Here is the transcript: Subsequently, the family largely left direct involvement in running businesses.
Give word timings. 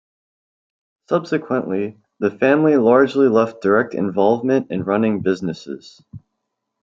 Subsequently, 1.09 1.99
the 2.17 2.31
family 2.31 2.75
largely 2.75 3.27
left 3.27 3.61
direct 3.61 3.93
involvement 3.93 4.71
in 4.71 4.81
running 4.83 5.21
businesses. 5.21 6.01